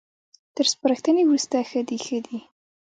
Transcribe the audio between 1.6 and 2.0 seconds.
ښه